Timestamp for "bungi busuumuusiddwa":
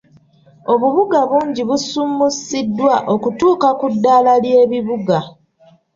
1.29-2.95